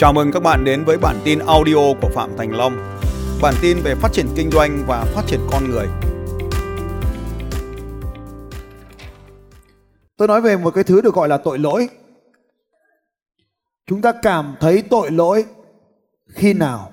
Chào 0.00 0.12
mừng 0.12 0.32
các 0.32 0.42
bạn 0.42 0.64
đến 0.64 0.84
với 0.84 0.98
bản 0.98 1.20
tin 1.24 1.38
audio 1.38 1.94
của 2.02 2.08
Phạm 2.14 2.30
Thành 2.36 2.52
Long. 2.52 2.98
Bản 3.42 3.54
tin 3.62 3.78
về 3.84 3.94
phát 3.94 4.12
triển 4.12 4.26
kinh 4.36 4.50
doanh 4.50 4.84
và 4.86 5.04
phát 5.14 5.22
triển 5.26 5.40
con 5.50 5.70
người. 5.70 5.86
Tôi 10.16 10.28
nói 10.28 10.40
về 10.40 10.56
một 10.56 10.74
cái 10.74 10.84
thứ 10.84 11.00
được 11.00 11.14
gọi 11.14 11.28
là 11.28 11.36
tội 11.36 11.58
lỗi. 11.58 11.88
Chúng 13.86 14.02
ta 14.02 14.12
cảm 14.22 14.54
thấy 14.60 14.82
tội 14.90 15.10
lỗi 15.10 15.44
khi 16.28 16.54
nào? 16.54 16.92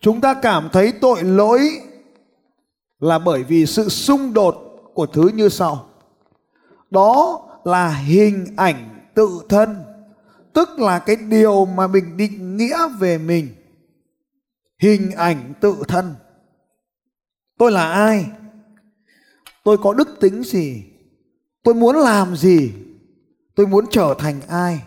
Chúng 0.00 0.20
ta 0.20 0.34
cảm 0.42 0.68
thấy 0.72 0.92
tội 1.00 1.22
lỗi 1.22 1.60
là 3.00 3.18
bởi 3.18 3.42
vì 3.42 3.66
sự 3.66 3.88
xung 3.88 4.32
đột 4.32 4.54
của 4.94 5.06
thứ 5.06 5.28
như 5.34 5.48
sau. 5.48 5.88
Đó 6.90 7.42
là 7.66 7.88
hình 7.88 8.46
ảnh 8.56 9.10
tự 9.14 9.40
thân, 9.48 9.82
tức 10.52 10.68
là 10.78 10.98
cái 10.98 11.16
điều 11.16 11.64
mà 11.66 11.86
mình 11.86 12.16
định 12.16 12.56
nghĩa 12.56 12.78
về 12.98 13.18
mình. 13.18 13.48
Hình 14.78 15.10
ảnh 15.10 15.52
tự 15.60 15.76
thân. 15.88 16.14
Tôi 17.58 17.72
là 17.72 17.92
ai? 17.92 18.26
Tôi 19.64 19.78
có 19.78 19.94
đức 19.94 20.08
tính 20.20 20.42
gì? 20.42 20.84
Tôi 21.62 21.74
muốn 21.74 21.96
làm 21.96 22.36
gì? 22.36 22.72
Tôi 23.54 23.66
muốn 23.66 23.84
trở 23.90 24.14
thành 24.18 24.40
ai? 24.48 24.82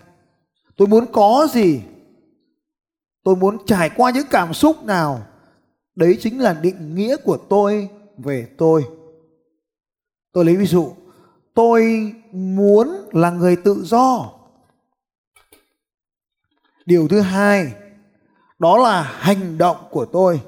Tôi 0.78 0.88
muốn 0.88 1.06
có 1.12 1.48
gì? 1.54 1.82
Tôi 3.24 3.36
muốn 3.36 3.58
trải 3.66 3.90
qua 3.90 4.12
những 4.12 4.28
cảm 4.30 4.54
xúc 4.54 4.84
nào? 4.84 5.26
Đấy 5.96 6.18
chính 6.22 6.40
là 6.40 6.54
định 6.54 6.96
nghĩa 6.96 7.18
của 7.18 7.38
tôi 7.50 7.90
về 8.18 8.48
tôi. 8.58 8.84
Tôi 10.32 10.46
lấy 10.46 10.56
ví 10.56 10.66
dụ, 10.66 10.94
tôi 11.54 12.14
muốn 12.32 13.10
là 13.12 13.32
người 13.32 13.56
tự 13.56 13.84
do. 13.86 14.32
Điều 16.86 17.08
thứ 17.08 17.22
hai, 17.22 17.74
đó 18.60 18.78
là 18.78 19.02
hành 19.02 19.58
động 19.58 19.78
của 19.92 20.06
tôi. 20.06 20.42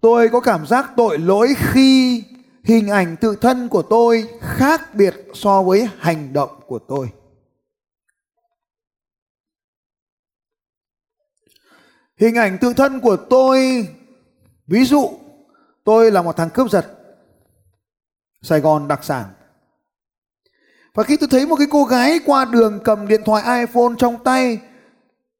Tôi 0.00 0.28
có 0.28 0.40
cảm 0.40 0.66
giác 0.66 0.92
tội 0.96 1.18
lỗi 1.18 1.48
khi 1.58 2.24
hình 2.64 2.88
ảnh 2.88 3.16
tự 3.20 3.36
thân 3.36 3.68
của 3.68 3.82
tôi 3.82 4.28
khác 4.40 4.94
biệt 4.94 5.14
so 5.34 5.62
với 5.62 5.88
hành 5.98 6.32
động 6.32 6.60
của 6.66 6.78
tôi. 6.78 7.12
Hình 12.16 12.34
ảnh 12.34 12.58
tự 12.60 12.72
thân 12.72 13.00
của 13.00 13.16
tôi, 13.30 13.88
ví 14.66 14.84
dụ 14.84 15.10
tôi 15.84 16.10
là 16.10 16.22
một 16.22 16.36
thằng 16.36 16.50
cướp 16.50 16.70
giật, 16.70 17.01
Sài 18.42 18.60
Gòn 18.60 18.88
đặc 18.88 19.04
sản. 19.04 19.24
Và 20.94 21.02
khi 21.02 21.16
tôi 21.16 21.28
thấy 21.30 21.46
một 21.46 21.56
cái 21.56 21.66
cô 21.70 21.84
gái 21.84 22.20
qua 22.26 22.44
đường 22.44 22.80
cầm 22.84 23.08
điện 23.08 23.20
thoại 23.24 23.60
iPhone 23.60 23.94
trong 23.98 24.24
tay, 24.24 24.58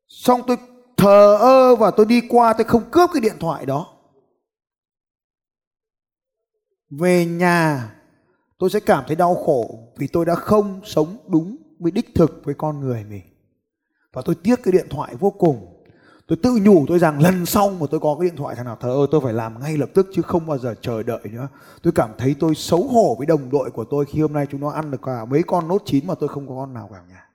xong 0.09 0.43
tôi 0.47 0.57
thờ 0.97 1.37
ơ 1.41 1.77
và 1.77 1.91
tôi 1.91 2.07
đi 2.07 2.21
qua 2.29 2.53
tôi 2.53 2.65
không 2.65 2.91
cướp 2.91 3.11
cái 3.13 3.21
điện 3.21 3.37
thoại 3.41 3.67
đó. 3.67 3.87
Về 6.91 7.27
nhà 7.27 7.95
tôi 8.59 8.71
sẽ 8.71 8.81
cảm 8.81 9.05
thấy 9.07 9.17
đau 9.17 9.35
khổ 9.35 9.89
vì 9.97 10.07
tôi 10.07 10.25
đã 10.25 10.35
không 10.35 10.81
sống 10.85 11.17
đúng 11.29 11.57
với 11.79 11.93
đích 11.93 12.15
thực 12.15 12.41
với 12.45 12.55
con 12.59 12.81
người 12.81 13.05
mình. 13.05 13.23
Và 14.13 14.23
tôi 14.25 14.35
tiếc 14.35 14.57
cái 14.63 14.73
điện 14.73 14.87
thoại 14.91 15.15
vô 15.15 15.31
cùng 15.31 15.82
tôi 16.27 16.39
tự 16.43 16.59
nhủ 16.63 16.85
tôi 16.89 16.99
rằng 16.99 17.23
lần 17.23 17.47
sau 17.47 17.71
mà 17.71 17.87
tôi 17.91 18.01
có 18.01 18.17
cái 18.21 18.29
điện 18.29 18.37
thoại 18.37 18.57
thằng 18.57 18.65
nào, 18.65 18.77
thờ 18.81 18.89
ơ, 18.89 19.07
tôi 19.11 19.21
phải 19.25 19.33
làm 19.33 19.61
ngay 19.61 19.77
lập 19.77 19.91
tức 19.95 20.07
chứ 20.15 20.23
không 20.23 20.47
bao 20.47 20.59
giờ 20.59 20.75
chờ 20.81 21.03
đợi 21.03 21.21
nữa. 21.25 21.49
Tôi 21.83 21.93
cảm 21.93 22.11
thấy 22.19 22.37
tôi 22.41 22.55
xấu 22.55 22.83
hổ 22.83 23.15
với 23.19 23.27
đồng 23.27 23.51
đội 23.51 23.71
của 23.71 23.85
tôi 23.85 24.05
khi 24.05 24.21
hôm 24.21 24.33
nay 24.33 24.47
chúng 24.51 24.61
nó 24.61 24.71
ăn 24.71 24.91
được 24.91 25.03
cả 25.03 25.25
mấy 25.25 25.43
con 25.43 25.69
nốt 25.69 25.83
chín 25.85 26.07
mà 26.07 26.15
tôi 26.15 26.29
không 26.29 26.49
có 26.49 26.55
con 26.55 26.75
nào 26.75 26.89
vào 26.93 27.03
nhà. 27.09 27.29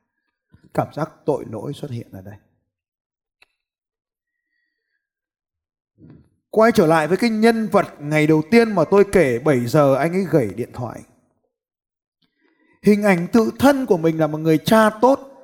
Cảm 0.74 0.88
giác 0.94 1.12
tội 1.26 1.46
lỗi 1.50 1.74
xuất 1.74 1.92
hiện 1.92 2.08
ở 2.12 2.22
đây. 2.22 2.36
Quay 6.50 6.72
trở 6.72 6.86
lại 6.86 7.08
với 7.08 7.18
cái 7.18 7.30
nhân 7.30 7.68
vật 7.68 7.86
ngày 8.00 8.28
đầu 8.28 8.42
tiên 8.52 8.76
mà 8.76 8.84
tôi 8.84 9.04
kể 9.12 9.40
7 9.40 9.66
giờ 9.66 9.96
anh 9.96 10.14
ấy 10.14 10.26
gẩy 10.32 10.48
điện 10.56 10.70
thoại. 10.74 11.02
Hình 12.84 13.04
ảnh 13.04 13.28
tự 13.28 13.52
thân 13.60 13.86
của 13.86 13.98
mình 13.98 14.20
là 14.20 14.28
một 14.28 14.38
người 14.38 14.58
cha 14.58 14.90
tốt 14.90 15.37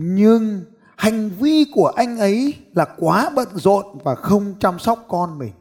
nhưng 0.00 0.64
hành 0.96 1.30
vi 1.30 1.66
của 1.74 1.86
anh 1.86 2.18
ấy 2.18 2.54
là 2.74 2.86
quá 2.98 3.30
bận 3.36 3.48
rộn 3.54 3.98
và 4.04 4.14
không 4.14 4.54
chăm 4.60 4.78
sóc 4.78 5.04
con 5.08 5.38
mình. 5.38 5.52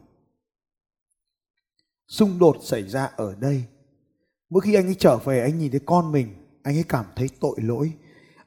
Xung 2.08 2.40
đột 2.40 2.58
xảy 2.62 2.90
ra 2.90 3.10
ở 3.16 3.36
đây. 3.40 3.64
Mỗi 4.50 4.62
khi 4.62 4.74
anh 4.74 4.86
ấy 4.86 4.96
trở 5.00 5.18
về, 5.18 5.42
anh 5.42 5.60
nhìn 5.60 5.72
thấy 5.72 5.80
con 5.86 6.12
mình, 6.12 6.28
anh 6.64 6.78
ấy 6.78 6.84
cảm 6.90 7.06
thấy 7.16 7.30
tội 7.40 7.56
lỗi. 7.58 7.94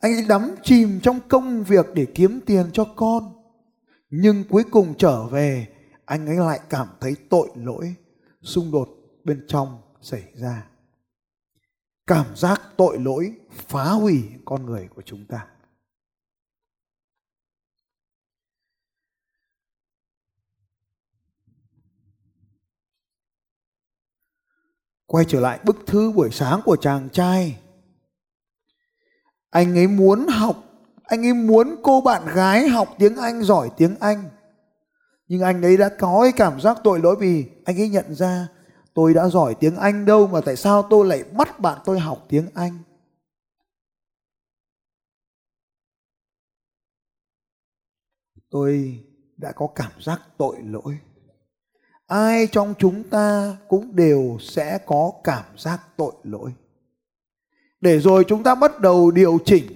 Anh 0.00 0.12
ấy 0.14 0.24
đắm 0.28 0.54
chìm 0.62 1.00
trong 1.02 1.20
công 1.28 1.64
việc 1.64 1.86
để 1.94 2.06
kiếm 2.14 2.40
tiền 2.46 2.66
cho 2.72 2.84
con. 2.84 3.32
Nhưng 4.10 4.44
cuối 4.48 4.64
cùng 4.70 4.94
trở 4.98 5.26
về, 5.26 5.68
anh 6.04 6.26
ấy 6.26 6.36
lại 6.36 6.60
cảm 6.68 6.88
thấy 7.00 7.16
tội 7.30 7.48
lỗi. 7.54 7.94
Xung 8.42 8.72
đột 8.72 8.88
bên 9.24 9.44
trong 9.48 9.78
xảy 10.00 10.24
ra. 10.34 10.66
Cảm 12.06 12.26
giác 12.36 12.62
tội 12.76 12.98
lỗi 12.98 13.32
phá 13.68 13.90
hủy 13.90 14.22
con 14.44 14.66
người 14.66 14.88
của 14.94 15.02
chúng 15.02 15.26
ta. 15.26 15.46
Quay 25.10 25.24
trở 25.28 25.40
lại 25.40 25.60
bức 25.64 25.76
thư 25.86 26.12
buổi 26.12 26.30
sáng 26.32 26.60
của 26.64 26.76
chàng 26.76 27.08
trai. 27.12 27.58
Anh 29.50 29.78
ấy 29.78 29.86
muốn 29.86 30.26
học, 30.28 30.56
anh 31.04 31.26
ấy 31.26 31.34
muốn 31.34 31.76
cô 31.82 32.00
bạn 32.00 32.22
gái 32.34 32.68
học 32.68 32.88
tiếng 32.98 33.16
anh, 33.16 33.42
giỏi 33.42 33.70
tiếng 33.76 33.94
anh. 34.00 34.30
Nhưng 35.28 35.40
anh 35.40 35.62
ấy 35.62 35.76
đã 35.76 35.88
có 35.98 36.20
cái 36.22 36.32
cảm 36.36 36.60
giác 36.60 36.78
tội 36.84 37.00
lỗi 37.00 37.16
vì 37.20 37.44
anh 37.64 37.80
ấy 37.80 37.88
nhận 37.88 38.14
ra 38.14 38.48
tôi 38.94 39.14
đã 39.14 39.28
giỏi 39.28 39.54
tiếng 39.54 39.76
anh 39.76 40.04
đâu 40.04 40.26
mà 40.26 40.40
tại 40.40 40.56
sao 40.56 40.82
tôi 40.90 41.06
lại 41.06 41.24
bắt 41.24 41.60
bạn 41.60 41.78
tôi 41.84 41.98
học 41.98 42.24
tiếng 42.28 42.48
anh. 42.54 42.78
Tôi 48.50 49.00
đã 49.36 49.52
có 49.52 49.66
cảm 49.74 49.92
giác 50.00 50.20
tội 50.38 50.56
lỗi 50.62 50.98
ai 52.10 52.46
trong 52.46 52.74
chúng 52.78 53.02
ta 53.02 53.56
cũng 53.68 53.96
đều 53.96 54.36
sẽ 54.40 54.78
có 54.86 55.12
cảm 55.24 55.44
giác 55.56 55.80
tội 55.96 56.12
lỗi. 56.22 56.52
Để 57.80 57.98
rồi 57.98 58.24
chúng 58.28 58.42
ta 58.42 58.54
bắt 58.54 58.80
đầu 58.80 59.10
điều 59.10 59.38
chỉnh 59.44 59.66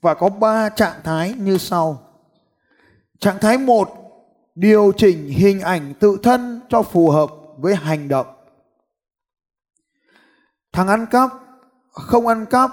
và 0.00 0.14
có 0.14 0.28
ba 0.28 0.68
trạng 0.68 1.00
thái 1.04 1.32
như 1.32 1.58
sau. 1.58 2.02
Trạng 3.18 3.38
thái 3.40 3.58
một, 3.58 3.88
điều 4.54 4.92
chỉnh 4.96 5.28
hình 5.28 5.60
ảnh 5.60 5.94
tự 6.00 6.18
thân 6.22 6.60
cho 6.68 6.82
phù 6.82 7.10
hợp 7.10 7.30
với 7.56 7.74
hành 7.74 8.08
động. 8.08 8.26
Thằng 10.72 10.88
ăn 10.88 11.06
cắp, 11.10 11.30
không 11.90 12.26
ăn 12.26 12.46
cắp 12.46 12.70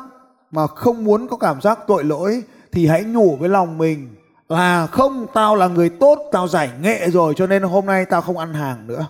mà 0.52 0.68
không 0.68 1.03
muốn 1.03 1.28
có 1.28 1.38
cảm 1.38 1.62
giác 1.62 1.80
tội 1.88 2.03
lỗi 2.03 2.44
thì 2.72 2.88
hãy 2.88 3.03
nhủ 3.03 3.35
với 3.35 3.50
lòng 3.50 3.78
mình 3.78 4.16
là 4.49 4.87
không 4.87 5.27
tao 5.33 5.55
là 5.55 5.67
người 5.67 5.89
tốt, 5.89 6.29
tao 6.31 6.47
giải 6.47 6.71
nghệ 6.81 7.09
rồi, 7.09 7.33
cho 7.37 7.47
nên 7.47 7.63
hôm 7.63 7.85
nay 7.85 8.05
tao 8.05 8.21
không 8.21 8.37
ăn 8.37 8.53
hàng 8.53 8.87
nữa. 8.87 9.07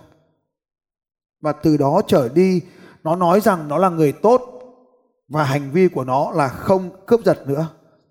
Và 1.40 1.52
từ 1.52 1.76
đó 1.76 2.02
trở 2.06 2.28
đi, 2.28 2.60
nó 3.04 3.16
nói 3.16 3.40
rằng 3.40 3.68
nó 3.68 3.78
là 3.78 3.88
người 3.88 4.12
tốt 4.12 4.42
và 5.28 5.44
hành 5.44 5.70
vi 5.70 5.88
của 5.88 6.04
nó 6.04 6.30
là 6.30 6.48
không 6.48 6.90
cướp 7.06 7.20
giật 7.24 7.46
nữa. 7.46 7.66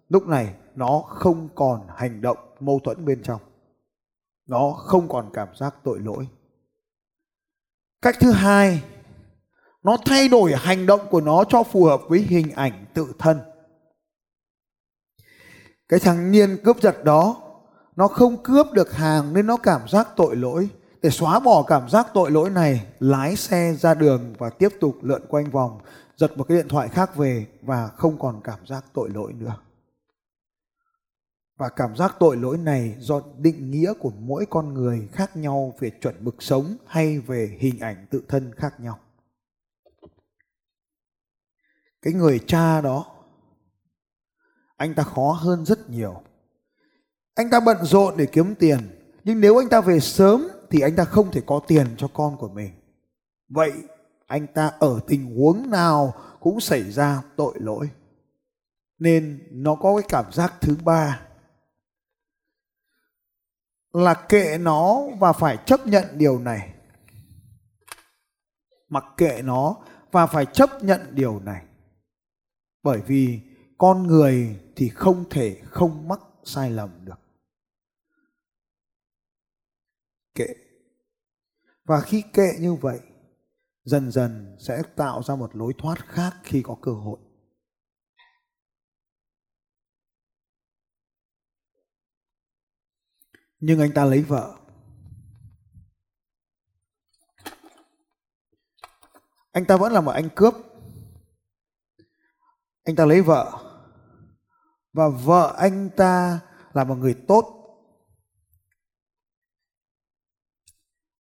Lúc 0.09 0.27
này, 0.27 0.53
nó 0.75 1.03
không 1.07 1.49
còn 1.55 1.87
hành 1.95 2.21
động 2.21 2.37
mâu 2.59 2.79
thuẫn 2.83 3.05
bên 3.05 3.23
trong. 3.23 3.41
Nó 4.47 4.71
không 4.71 5.09
còn 5.09 5.29
cảm 5.33 5.47
giác 5.55 5.75
tội 5.83 5.99
lỗi. 5.99 6.27
Cách 8.01 8.15
thứ 8.19 8.31
hai, 8.31 8.83
nó 9.83 9.97
thay 10.05 10.27
đổi 10.29 10.53
hành 10.55 10.85
động 10.85 11.01
của 11.09 11.21
nó 11.21 11.43
cho 11.43 11.63
phù 11.63 11.85
hợp 11.85 12.01
với 12.07 12.19
hình 12.19 12.51
ảnh 12.51 12.85
tự 12.93 13.13
thân 13.19 13.39
cái 15.93 15.99
thằng 15.99 16.31
niên 16.31 16.57
cướp 16.63 16.81
giật 16.81 17.03
đó, 17.03 17.41
nó 17.95 18.07
không 18.07 18.43
cướp 18.43 18.67
được 18.73 18.93
hàng 18.93 19.33
nên 19.33 19.47
nó 19.47 19.57
cảm 19.57 19.87
giác 19.87 20.07
tội 20.15 20.35
lỗi. 20.35 20.69
Để 21.01 21.09
xóa 21.09 21.39
bỏ 21.39 21.63
cảm 21.63 21.89
giác 21.89 22.07
tội 22.13 22.31
lỗi 22.31 22.49
này, 22.49 22.85
lái 22.99 23.35
xe 23.35 23.73
ra 23.73 23.93
đường 23.93 24.33
và 24.37 24.49
tiếp 24.49 24.69
tục 24.79 24.97
lượn 25.01 25.21
quanh 25.29 25.51
vòng, 25.51 25.79
giật 26.15 26.37
một 26.37 26.43
cái 26.43 26.57
điện 26.57 26.67
thoại 26.67 26.87
khác 26.87 27.15
về 27.15 27.47
và 27.61 27.87
không 27.87 28.19
còn 28.19 28.41
cảm 28.43 28.59
giác 28.65 28.85
tội 28.93 29.09
lỗi 29.09 29.33
nữa. 29.33 29.55
Và 31.57 31.69
cảm 31.69 31.95
giác 31.95 32.15
tội 32.19 32.37
lỗi 32.37 32.57
này 32.57 32.95
do 32.99 33.21
định 33.37 33.71
nghĩa 33.71 33.93
của 33.93 34.11
mỗi 34.19 34.45
con 34.49 34.73
người 34.73 35.07
khác 35.11 35.37
nhau 35.37 35.73
về 35.79 35.89
chuẩn 35.89 36.15
mực 36.19 36.35
sống 36.39 36.75
hay 36.85 37.19
về 37.19 37.57
hình 37.59 37.79
ảnh 37.79 38.05
tự 38.09 38.23
thân 38.27 38.51
khác 38.55 38.79
nhau. 38.79 38.99
Cái 42.01 42.13
người 42.13 42.39
cha 42.47 42.81
đó 42.81 43.12
anh 44.77 44.93
ta 44.93 45.03
khó 45.03 45.31
hơn 45.31 45.65
rất 45.65 45.89
nhiều. 45.89 46.21
Anh 47.35 47.49
ta 47.49 47.59
bận 47.59 47.77
rộn 47.81 48.17
để 48.17 48.25
kiếm 48.25 48.55
tiền, 48.55 48.79
nhưng 49.23 49.41
nếu 49.41 49.57
anh 49.57 49.69
ta 49.69 49.81
về 49.81 49.99
sớm 49.99 50.47
thì 50.69 50.79
anh 50.79 50.95
ta 50.95 51.05
không 51.05 51.31
thể 51.31 51.41
có 51.45 51.61
tiền 51.67 51.87
cho 51.97 52.07
con 52.13 52.37
của 52.37 52.49
mình. 52.49 52.71
Vậy 53.49 53.71
anh 54.27 54.47
ta 54.47 54.71
ở 54.79 54.99
tình 55.07 55.35
huống 55.35 55.69
nào 55.69 56.13
cũng 56.39 56.59
xảy 56.59 56.91
ra 56.91 57.21
tội 57.35 57.53
lỗi. 57.59 57.89
Nên 58.99 59.47
nó 59.51 59.75
có 59.75 59.95
cái 59.95 60.05
cảm 60.09 60.31
giác 60.33 60.53
thứ 60.61 60.75
ba 60.83 61.21
là 63.93 64.13
kệ 64.13 64.57
nó 64.57 65.01
và 65.19 65.33
phải 65.33 65.57
chấp 65.65 65.87
nhận 65.87 66.05
điều 66.17 66.39
này. 66.39 66.73
Mặc 68.89 69.05
kệ 69.17 69.41
nó 69.41 69.75
và 70.11 70.25
phải 70.25 70.45
chấp 70.45 70.83
nhận 70.83 71.01
điều 71.11 71.39
này. 71.39 71.63
Bởi 72.83 73.01
vì 73.01 73.39
con 73.77 74.07
người 74.07 74.59
thì 74.75 74.89
không 74.89 75.29
thể 75.29 75.61
không 75.65 76.07
mắc 76.07 76.19
sai 76.43 76.71
lầm 76.71 77.05
được. 77.05 77.19
Kệ. 80.35 80.47
Và 81.83 82.01
khi 82.01 82.23
kệ 82.33 82.49
như 82.59 82.73
vậy, 82.73 82.99
dần 83.83 84.11
dần 84.11 84.57
sẽ 84.59 84.81
tạo 84.95 85.23
ra 85.23 85.35
một 85.35 85.55
lối 85.55 85.73
thoát 85.77 85.97
khác 86.07 86.33
khi 86.43 86.61
có 86.65 86.77
cơ 86.81 86.91
hội. 86.91 87.19
Nhưng 93.59 93.79
anh 93.79 93.91
ta 93.95 94.05
lấy 94.05 94.21
vợ. 94.21 94.59
Anh 99.51 99.65
ta 99.65 99.77
vẫn 99.77 99.93
là 99.93 100.01
một 100.01 100.11
anh 100.11 100.29
cướp. 100.35 100.53
Anh 102.83 102.95
ta 102.95 103.05
lấy 103.05 103.21
vợ 103.21 103.62
và 104.93 105.09
vợ 105.09 105.55
anh 105.57 105.89
ta 105.97 106.39
là 106.73 106.83
một 106.83 106.95
người 106.95 107.15
tốt. 107.27 107.59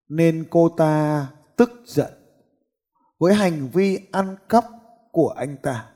Nên 0.07 0.47
cô 0.49 0.69
ta 0.77 1.27
tức 1.55 1.71
giận 1.85 2.13
với 3.19 3.33
hành 3.33 3.69
vi 3.73 3.99
ăn 4.11 4.35
cắp 4.49 4.65
của 5.11 5.29
anh 5.29 5.57
ta. 5.57 5.89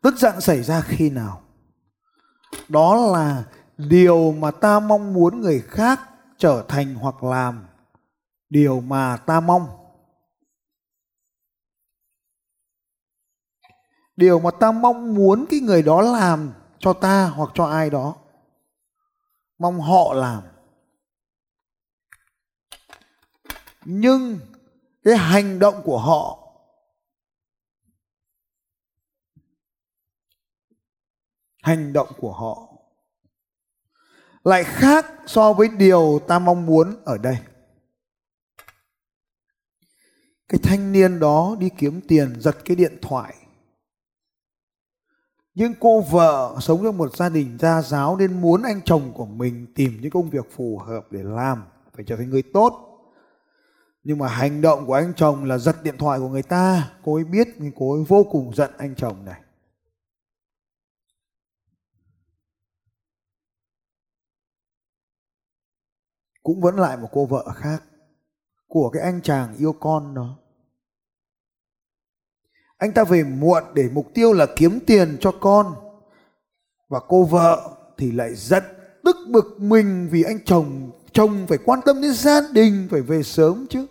Tức 0.00 0.14
giận 0.16 0.40
xảy 0.40 0.62
ra 0.62 0.80
khi 0.80 1.10
nào? 1.10 1.42
Đó 2.68 3.12
là 3.12 3.44
điều 3.76 4.32
mà 4.32 4.50
ta 4.50 4.80
mong 4.80 5.12
muốn 5.12 5.40
người 5.40 5.60
khác 5.60 6.00
trở 6.38 6.64
thành 6.68 6.94
hoặc 6.94 7.22
làm. 7.22 7.66
Điều 8.50 8.80
mà 8.80 9.16
ta 9.16 9.40
mong. 9.40 9.81
Điều 14.22 14.40
mà 14.40 14.50
ta 14.50 14.72
mong 14.72 15.14
muốn 15.14 15.46
cái 15.50 15.60
người 15.60 15.82
đó 15.82 16.00
làm 16.00 16.52
cho 16.78 16.92
ta 16.92 17.26
hoặc 17.26 17.50
cho 17.54 17.64
ai 17.64 17.90
đó. 17.90 18.16
Mong 19.58 19.80
họ 19.80 20.12
làm. 20.14 20.42
Nhưng 23.84 24.38
cái 25.04 25.16
hành 25.16 25.58
động 25.58 25.82
của 25.84 25.98
họ 25.98 26.38
hành 31.62 31.92
động 31.92 32.08
của 32.18 32.32
họ 32.32 32.68
lại 34.44 34.64
khác 34.64 35.06
so 35.26 35.52
với 35.52 35.68
điều 35.68 36.20
ta 36.28 36.38
mong 36.38 36.66
muốn 36.66 36.96
ở 37.04 37.18
đây. 37.18 37.38
Cái 40.48 40.60
thanh 40.62 40.92
niên 40.92 41.20
đó 41.20 41.56
đi 41.58 41.70
kiếm 41.78 42.00
tiền, 42.08 42.40
giật 42.40 42.56
cái 42.64 42.76
điện 42.76 42.98
thoại 43.02 43.41
nhưng 45.54 45.74
cô 45.80 46.00
vợ 46.00 46.56
sống 46.60 46.80
trong 46.82 46.98
một 46.98 47.16
gia 47.16 47.28
đình 47.28 47.58
gia 47.60 47.82
giáo 47.82 48.16
nên 48.16 48.40
muốn 48.40 48.62
anh 48.62 48.80
chồng 48.84 49.12
của 49.14 49.26
mình 49.26 49.66
tìm 49.74 49.98
những 50.00 50.10
công 50.10 50.30
việc 50.30 50.46
phù 50.56 50.78
hợp 50.78 51.06
để 51.10 51.22
làm, 51.22 51.64
phải 51.96 52.04
trở 52.08 52.16
thành 52.16 52.30
người 52.30 52.42
tốt. 52.42 52.88
Nhưng 54.04 54.18
mà 54.18 54.28
hành 54.28 54.60
động 54.60 54.86
của 54.86 54.94
anh 54.94 55.12
chồng 55.16 55.44
là 55.44 55.58
giật 55.58 55.76
điện 55.82 55.96
thoại 55.98 56.18
của 56.18 56.28
người 56.28 56.42
ta. 56.42 56.92
Cô 57.04 57.14
ấy 57.14 57.24
biết, 57.24 57.48
nhưng 57.58 57.72
cô 57.76 57.92
ấy 57.92 58.04
vô 58.08 58.24
cùng 58.30 58.54
giận 58.54 58.70
anh 58.78 58.94
chồng 58.94 59.24
này. 59.24 59.40
Cũng 66.42 66.60
vẫn 66.60 66.76
lại 66.76 66.96
một 66.96 67.08
cô 67.12 67.26
vợ 67.26 67.52
khác, 67.54 67.82
của 68.68 68.90
cái 68.90 69.02
anh 69.02 69.22
chàng 69.22 69.56
yêu 69.56 69.72
con 69.80 70.14
đó 70.14 70.41
anh 72.82 72.92
ta 72.92 73.04
về 73.04 73.24
muộn 73.24 73.62
để 73.74 73.88
mục 73.92 74.06
tiêu 74.14 74.32
là 74.32 74.46
kiếm 74.56 74.78
tiền 74.86 75.16
cho 75.20 75.32
con. 75.40 75.74
Và 76.88 77.00
cô 77.08 77.24
vợ 77.24 77.76
thì 77.98 78.12
lại 78.12 78.34
giận, 78.34 78.62
tức 79.04 79.16
bực 79.28 79.60
mình 79.60 80.08
vì 80.10 80.22
anh 80.22 80.44
chồng 80.44 80.90
chồng 81.12 81.46
phải 81.48 81.58
quan 81.64 81.80
tâm 81.84 82.02
đến 82.02 82.12
gia 82.12 82.40
đình, 82.52 82.88
phải 82.90 83.00
về 83.00 83.22
sớm 83.22 83.66
chứ. 83.70 83.86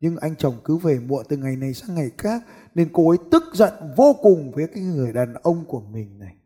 Nhưng 0.00 0.16
anh 0.16 0.36
chồng 0.36 0.60
cứ 0.64 0.76
về 0.76 0.98
muộn 0.98 1.26
từ 1.28 1.36
ngày 1.36 1.56
này 1.56 1.74
sang 1.74 1.94
ngày 1.94 2.10
khác, 2.18 2.42
nên 2.74 2.88
cô 2.92 3.08
ấy 3.08 3.18
tức 3.30 3.42
giận 3.52 3.72
vô 3.96 4.16
cùng 4.22 4.52
với 4.52 4.66
cái 4.74 4.82
người 4.82 5.12
đàn 5.12 5.34
ông 5.34 5.64
của 5.64 5.80
mình 5.80 6.18
này. 6.18 6.36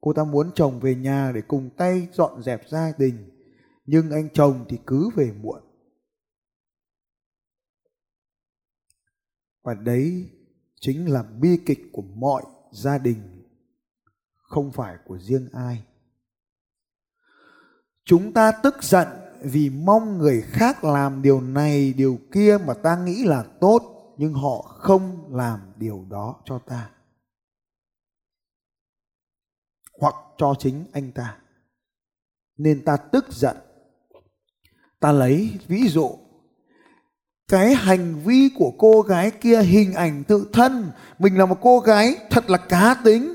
Cô 0.00 0.12
ta 0.12 0.24
muốn 0.24 0.50
chồng 0.54 0.80
về 0.80 0.94
nhà 0.94 1.32
để 1.34 1.40
cùng 1.48 1.70
tay 1.76 2.08
dọn 2.12 2.42
dẹp 2.42 2.68
gia 2.68 2.92
đình, 2.98 3.30
nhưng 3.86 4.10
anh 4.10 4.28
chồng 4.32 4.64
thì 4.68 4.78
cứ 4.86 5.10
về 5.16 5.32
muộn. 5.42 5.60
Và 9.62 9.74
đấy 9.74 10.30
chính 10.80 11.12
là 11.12 11.22
bi 11.22 11.58
kịch 11.66 11.80
của 11.92 12.02
mọi 12.02 12.42
gia 12.72 12.98
đình, 12.98 13.44
không 14.36 14.72
phải 14.72 14.96
của 15.04 15.18
riêng 15.18 15.48
ai. 15.52 15.84
Chúng 18.04 18.32
ta 18.32 18.52
tức 18.52 18.82
giận 18.82 19.08
vì 19.42 19.70
mong 19.70 20.18
người 20.18 20.42
khác 20.42 20.84
làm 20.84 21.22
điều 21.22 21.40
này, 21.40 21.92
điều 21.92 22.18
kia 22.32 22.58
mà 22.66 22.74
ta 22.74 22.96
nghĩ 23.04 23.24
là 23.24 23.42
tốt, 23.60 24.14
nhưng 24.18 24.34
họ 24.34 24.62
không 24.62 25.34
làm 25.34 25.60
điều 25.76 26.06
đó 26.10 26.40
cho 26.44 26.58
ta. 26.58 26.90
Hoặc 30.00 30.14
cho 30.36 30.54
chính 30.58 30.84
anh 30.92 31.12
ta. 31.12 31.38
Nên 32.56 32.84
ta 32.84 32.96
tức 32.96 33.24
giận. 33.30 33.56
Ta 35.00 35.12
lấy 35.12 35.58
ví 35.66 35.88
dụ 35.88 36.18
cái 37.48 37.74
hành 37.74 38.14
vi 38.24 38.50
của 38.54 38.72
cô 38.78 39.00
gái 39.02 39.30
kia, 39.30 39.62
hình 39.62 39.94
ảnh 39.94 40.24
tự 40.24 40.48
thân, 40.52 40.90
mình 41.18 41.38
là 41.38 41.46
một 41.46 41.58
cô 41.60 41.80
gái 41.80 42.16
thật 42.30 42.50
là 42.50 42.58
cá 42.58 42.96
tính. 43.04 43.34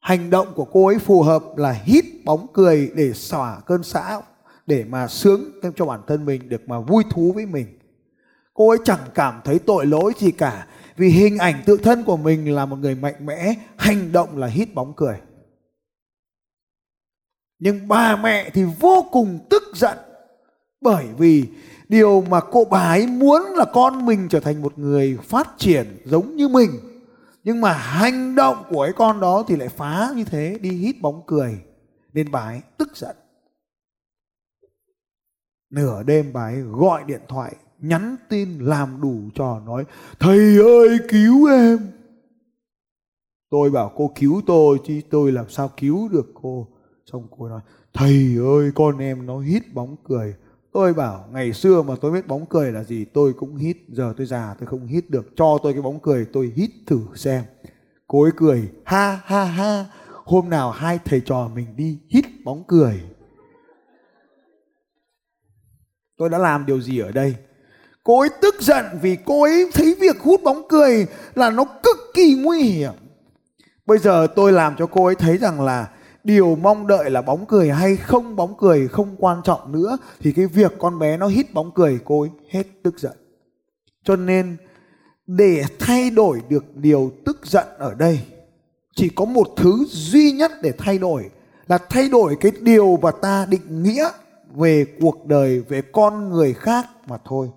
Hành 0.00 0.30
động 0.30 0.52
của 0.54 0.64
cô 0.64 0.86
ấy 0.86 0.98
phù 0.98 1.22
hợp 1.22 1.42
là 1.56 1.72
hít 1.72 2.04
bóng 2.24 2.46
cười 2.52 2.90
để 2.94 3.12
xỏa 3.12 3.60
cơn 3.66 3.82
xã, 3.82 4.20
để 4.66 4.84
mà 4.84 5.08
sướng 5.08 5.60
cho 5.76 5.86
bản 5.86 6.00
thân 6.06 6.24
mình, 6.24 6.48
được 6.48 6.68
mà 6.68 6.80
vui 6.80 7.04
thú 7.10 7.32
với 7.32 7.46
mình. 7.46 7.78
Cô 8.54 8.68
ấy 8.68 8.78
chẳng 8.84 9.00
cảm 9.14 9.40
thấy 9.44 9.58
tội 9.58 9.86
lỗi 9.86 10.12
gì 10.18 10.30
cả, 10.30 10.66
vì 10.96 11.08
hình 11.08 11.38
ảnh 11.38 11.62
tự 11.66 11.76
thân 11.76 12.04
của 12.04 12.16
mình 12.16 12.54
là 12.54 12.66
một 12.66 12.76
người 12.76 12.94
mạnh 12.94 13.26
mẽ, 13.26 13.54
hành 13.76 14.12
động 14.12 14.38
là 14.38 14.46
hít 14.46 14.74
bóng 14.74 14.92
cười. 14.96 15.16
Nhưng 17.58 17.88
bà 17.88 18.16
mẹ 18.16 18.50
thì 18.50 18.64
vô 18.80 19.06
cùng 19.12 19.38
tức 19.50 19.62
giận, 19.74 19.98
bởi 20.80 21.06
vì 21.18 21.44
điều 21.88 22.20
mà 22.20 22.40
cô 22.40 22.64
bà 22.64 22.88
ấy 22.88 23.06
muốn 23.06 23.42
là 23.42 23.64
con 23.64 24.06
mình 24.06 24.28
trở 24.28 24.40
thành 24.40 24.62
một 24.62 24.78
người 24.78 25.18
phát 25.22 25.48
triển 25.58 25.98
giống 26.04 26.36
như 26.36 26.48
mình. 26.48 26.70
Nhưng 27.44 27.60
mà 27.60 27.72
hành 27.72 28.34
động 28.34 28.64
của 28.70 28.84
cái 28.84 28.92
con 28.92 29.20
đó 29.20 29.44
thì 29.48 29.56
lại 29.56 29.68
phá 29.68 30.12
như 30.16 30.24
thế, 30.24 30.58
đi 30.60 30.70
hít 30.70 31.00
bóng 31.00 31.22
cười. 31.26 31.58
Nên 32.12 32.30
bà 32.30 32.40
ấy 32.40 32.60
tức 32.78 32.96
giận. 32.96 33.16
Nửa 35.70 36.02
đêm 36.02 36.32
bà 36.32 36.42
ấy 36.42 36.60
gọi 36.60 37.04
điện 37.06 37.20
thoại, 37.28 37.56
nhắn 37.78 38.16
tin 38.28 38.58
làm 38.58 39.00
đủ 39.00 39.20
trò 39.34 39.60
nói, 39.66 39.84
thầy 40.18 40.58
ơi, 40.58 40.98
cứu 41.08 41.46
em. 41.50 41.78
Tôi 43.50 43.70
bảo, 43.70 43.92
cô 43.96 44.12
cứu 44.14 44.42
tôi 44.46 44.78
chứ, 44.86 45.00
tôi 45.10 45.32
làm 45.32 45.48
sao 45.48 45.70
cứu 45.76 46.08
được 46.08 46.26
cô? 46.42 46.68
Xong 47.12 47.28
cô 47.38 47.48
nói, 47.48 47.60
thầy 47.92 48.36
ơi, 48.44 48.70
con 48.74 48.98
em 48.98 49.26
nó 49.26 49.38
hít 49.38 49.74
bóng 49.74 49.96
cười 50.04 50.34
tôi 50.76 50.94
bảo, 50.94 51.28
ngày 51.32 51.52
xưa 51.52 51.82
mà 51.82 51.94
tôi 52.00 52.12
biết 52.12 52.26
bóng 52.26 52.46
cười 52.46 52.72
là 52.72 52.84
gì, 52.84 53.04
tôi 53.04 53.32
cũng 53.32 53.56
hít, 53.56 53.76
giờ 53.88 54.14
tôi 54.16 54.26
già 54.26 54.54
tôi 54.58 54.66
không 54.66 54.86
hít 54.86 55.10
được. 55.10 55.26
Cho 55.36 55.58
tôi 55.62 55.72
cái 55.72 55.82
bóng 55.82 56.00
cười, 56.00 56.26
tôi 56.32 56.52
hít 56.56 56.70
thử 56.86 57.00
xem. 57.14 57.44
Cô 58.06 58.22
ấy 58.22 58.32
cười, 58.36 58.68
ha 58.84 59.20
ha 59.24 59.44
ha. 59.44 59.84
Hôm 60.24 60.50
nào 60.50 60.70
hai 60.70 60.98
thầy 61.04 61.20
trò 61.20 61.50
mình 61.54 61.66
đi 61.76 61.98
hít 62.08 62.24
bóng 62.44 62.64
cười. 62.68 63.02
Tôi 66.16 66.28
đã 66.28 66.38
làm 66.38 66.66
điều 66.66 66.80
gì 66.80 66.98
ở 66.98 67.12
đây? 67.12 67.36
Cô 68.04 68.20
ấy 68.20 68.28
tức 68.40 68.54
giận 68.60 68.84
vì 69.02 69.16
cô 69.24 69.42
ấy 69.42 69.70
thấy 69.74 69.96
việc 70.00 70.20
hút 70.20 70.40
bóng 70.44 70.62
cười 70.68 71.06
là 71.34 71.50
nó 71.50 71.64
cực 71.64 71.96
kỳ 72.14 72.42
nguy 72.44 72.62
hiểm. 72.62 72.92
Bây 73.86 73.98
giờ 73.98 74.26
tôi 74.36 74.52
làm 74.52 74.76
cho 74.78 74.86
cô 74.86 75.04
ấy 75.04 75.14
thấy 75.14 75.38
rằng 75.38 75.60
là 75.60 75.88
điều 76.26 76.56
mong 76.56 76.86
đợi 76.86 77.10
là 77.10 77.22
bóng 77.22 77.46
cười 77.46 77.70
hay 77.70 77.96
không 77.96 78.36
bóng 78.36 78.54
cười 78.58 78.88
không 78.88 79.16
quan 79.18 79.42
trọng 79.44 79.72
nữa, 79.72 79.98
thì 80.20 80.32
cái 80.32 80.46
việc 80.46 80.72
con 80.78 80.98
bé 80.98 81.16
nó 81.16 81.26
hít 81.26 81.54
bóng 81.54 81.70
cười, 81.70 81.98
cô 82.04 82.20
ấy 82.20 82.30
hết 82.50 82.64
tức 82.82 82.98
giận. 82.98 83.16
Cho 84.04 84.16
nên, 84.16 84.56
để 85.26 85.64
thay 85.78 86.10
đổi 86.10 86.40
được 86.48 86.76
điều 86.76 87.12
tức 87.24 87.46
giận 87.46 87.66
ở 87.78 87.94
đây, 87.94 88.20
chỉ 88.94 89.08
có 89.08 89.24
một 89.24 89.48
thứ 89.56 89.84
duy 89.88 90.32
nhất 90.32 90.52
để 90.62 90.72
thay 90.78 90.98
đổi 90.98 91.30
là 91.68 91.78
thay 91.78 92.08
đổi 92.08 92.36
cái 92.40 92.52
điều 92.60 92.98
mà 93.02 93.10
ta 93.10 93.46
định 93.46 93.82
nghĩa 93.82 94.08
về 94.54 94.86
cuộc 95.00 95.26
đời, 95.26 95.60
về 95.60 95.82
con 95.92 96.30
người 96.30 96.54
khác 96.54 96.86
mà 97.08 97.18
thôi. 97.24 97.50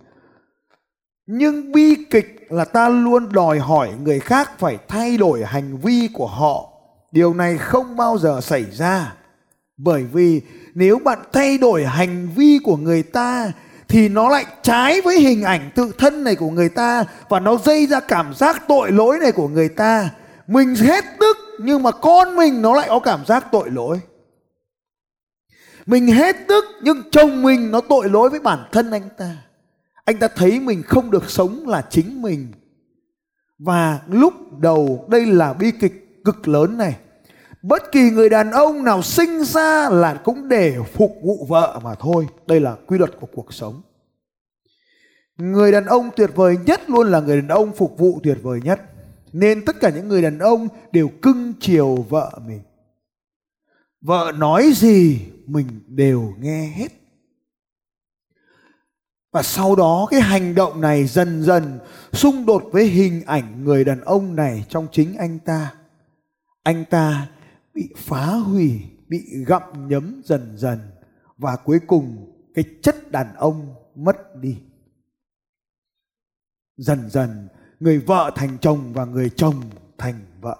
Nhưng 1.25 1.71
bi 1.71 1.95
kịch 2.09 2.45
là 2.49 2.65
ta 2.65 2.89
luôn 2.89 3.29
đòi 3.31 3.59
hỏi 3.59 3.89
người 4.03 4.19
khác 4.19 4.51
phải 4.59 4.77
thay 4.88 5.17
đổi 5.17 5.43
hành 5.45 5.77
vi 5.77 6.09
của 6.13 6.27
họ 6.27 6.68
điều 7.11 7.33
này 7.33 7.57
không 7.57 7.95
bao 7.95 8.17
giờ 8.17 8.41
xảy 8.41 8.65
ra. 8.71 9.13
Bởi 9.77 10.03
vì 10.03 10.41
nếu 10.73 10.99
bạn 10.99 11.19
thay 11.33 11.57
đổi 11.57 11.85
hành 11.85 12.29
vi 12.35 12.59
của 12.63 12.77
người 12.77 13.03
ta, 13.03 13.51
thì 13.87 14.09
nó 14.09 14.29
lại 14.29 14.45
trái 14.63 15.01
với 15.01 15.19
hình 15.19 15.43
ảnh 15.43 15.71
tự 15.75 15.91
thân 15.97 16.23
này 16.23 16.35
của 16.35 16.49
người 16.49 16.69
ta 16.69 17.03
và 17.29 17.39
nó 17.39 17.55
gây 17.55 17.87
ra 17.87 17.99
cảm 17.99 18.33
giác 18.33 18.63
tội 18.67 18.91
lỗi 18.91 19.17
này 19.19 19.31
của 19.31 19.47
người 19.47 19.69
ta. 19.69 20.09
Mình 20.47 20.75
hết 20.75 21.05
tức 21.19 21.37
nhưng 21.59 21.83
mà 21.83 21.91
con 21.91 22.35
mình 22.35 22.61
nó 22.61 22.75
lại 22.75 22.85
có 22.89 22.99
cảm 22.99 23.25
giác 23.25 23.45
tội 23.51 23.69
lỗi. 23.69 23.99
Mình 25.85 26.07
hết 26.07 26.35
tức 26.47 26.65
nhưng 26.81 27.03
chồng 27.11 27.41
mình 27.41 27.71
nó 27.71 27.81
tội 27.81 28.09
lỗi 28.09 28.29
với 28.29 28.39
bản 28.39 28.59
thân 28.71 28.91
anh 28.91 29.09
ta. 29.17 29.37
Anh 30.05 30.17
ta 30.17 30.27
thấy 30.35 30.59
mình 30.59 30.83
không 30.83 31.11
được 31.11 31.29
sống 31.29 31.67
là 31.67 31.81
chính 31.89 32.21
mình. 32.21 32.51
Và 33.59 33.99
lúc 34.07 34.33
đầu 34.59 35.05
đây 35.07 35.25
là 35.25 35.53
bi 35.53 35.71
kịch 35.71 36.08
cực 36.31 36.48
lớn 36.48 36.77
này. 36.77 36.98
Bất 37.62 37.91
kỳ 37.91 38.09
người 38.09 38.29
đàn 38.29 38.51
ông 38.51 38.83
nào 38.83 39.01
sinh 39.01 39.43
ra 39.43 39.89
là 39.89 40.13
cũng 40.13 40.48
để 40.48 40.77
phục 40.93 41.15
vụ 41.24 41.45
vợ 41.50 41.79
mà 41.83 41.95
thôi. 41.95 42.27
Đây 42.48 42.59
là 42.59 42.75
quy 42.88 42.98
luật 42.98 43.12
của 43.19 43.27
cuộc 43.27 43.53
sống. 43.53 43.81
Người 45.38 45.71
đàn 45.71 45.86
ông 45.86 46.09
tuyệt 46.15 46.29
vời 46.36 46.57
nhất 46.65 46.89
luôn 46.89 47.12
là 47.12 47.19
người 47.19 47.41
đàn 47.41 47.48
ông 47.48 47.71
phục 47.75 47.98
vụ 47.98 48.19
tuyệt 48.24 48.38
vời 48.41 48.59
nhất. 48.63 48.81
Nên 49.33 49.65
tất 49.65 49.75
cả 49.79 49.89
những 49.89 50.07
người 50.07 50.21
đàn 50.21 50.39
ông 50.39 50.67
đều 50.91 51.09
cưng 51.21 51.53
chiều 51.59 52.05
vợ 52.09 52.39
mình. 52.48 52.62
Vợ 54.01 54.31
nói 54.38 54.71
gì, 54.75 55.21
mình 55.45 55.67
đều 55.88 56.33
nghe 56.39 56.67
hết. 56.75 56.88
Và 59.31 59.43
sau 59.43 59.75
đó, 59.75 60.07
cái 60.12 60.21
hành 60.21 60.55
động 60.55 60.81
này 60.81 61.05
dần 61.05 61.43
dần 61.43 61.79
xung 62.13 62.45
đột 62.45 62.63
với 62.71 62.86
hình 62.86 63.24
ảnh 63.25 63.63
người 63.63 63.83
đàn 63.83 64.01
ông 64.01 64.36
này 64.36 64.65
trong 64.69 64.88
chính 64.91 65.17
anh 65.17 65.39
ta 65.39 65.74
anh 66.69 66.85
ta 66.89 67.31
bị 67.73 67.93
phá 67.97 68.35
hủy, 68.35 68.81
bị 69.07 69.45
gặm 69.47 69.88
nhấm 69.88 70.21
dần 70.25 70.57
dần 70.57 70.79
và 71.38 71.55
cuối 71.65 71.79
cùng 71.88 72.33
cái 72.53 72.65
chất 72.81 73.11
đàn 73.11 73.35
ông 73.35 73.75
mất 73.95 74.35
đi. 74.35 74.61
Dần 76.77 77.09
dần, 77.09 77.47
người 77.79 77.99
vợ 77.99 78.31
thành 78.35 78.57
chồng 78.61 78.93
và 78.93 79.05
người 79.05 79.29
chồng 79.29 79.61
thành 79.97 80.25
vợ. 80.41 80.57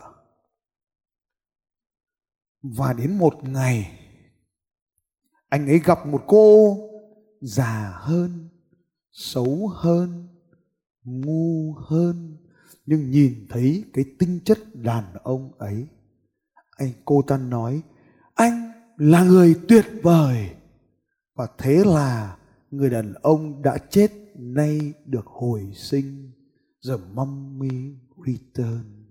Và 2.62 2.94
đến 2.94 3.18
một 3.18 3.44
ngày, 3.44 4.00
anh 5.50 5.68
ấy 5.68 5.80
gặp 5.80 6.08
một 6.08 6.24
cô 6.28 6.78
già 7.42 7.94
hơn, 7.96 8.50
xấu 9.12 9.68
hơn, 9.68 10.28
ngu 11.04 11.74
hơn, 11.74 12.38
nhưng 12.86 13.12
nhìn 13.12 13.46
thấy 13.50 13.86
cái 13.94 14.06
tinh 14.20 14.40
chất 14.46 14.58
đàn 14.74 15.14
ông 15.24 15.52
ấy 15.58 15.88
anh 16.80 16.92
cô 17.06 17.22
ta 17.28 17.38
nói, 17.38 17.82
anh 18.36 18.72
là 18.98 19.24
người 19.24 19.60
tuyệt 19.68 19.86
vời. 20.04 20.50
Và 21.36 21.48
thế 21.58 21.84
là 21.86 22.38
người 22.72 22.90
đàn 22.90 23.14
ông 23.14 23.62
đã 23.62 23.78
chết 23.90 24.12
nay 24.36 24.94
được 25.06 25.26
hồi 25.26 25.72
sinh. 25.76 26.32
The 26.88 26.94
mummy 27.14 27.96
return. 28.26 29.06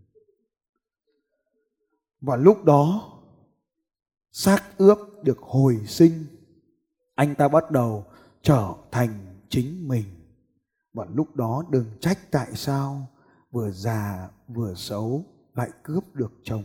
Và 2.21 2.37
lúc 2.37 2.65
đó, 2.65 3.13
xác 4.33 4.65
ướp 4.79 4.99
được 5.23 5.39
hồi 5.39 5.81
sinh, 5.87 6.25
anh 7.15 7.35
ta 7.35 7.49
bắt 7.49 7.71
đầu 7.71 8.05
trở 8.43 8.75
thành 8.91 9.41
chính 9.49 9.89
mình. 9.89 10.05
Và 10.93 11.07
lúc 11.15 11.37
đó 11.37 11.65
đừng 11.71 11.87
trách 12.01 12.19
tại 12.31 12.55
sao 12.55 13.07
vừa 13.51 13.71
già 13.71 14.29
vừa 14.49 14.75
xấu 14.75 15.25
lại 15.55 15.71
cướp 15.83 16.15
được 16.15 16.33
chồng. 16.43 16.65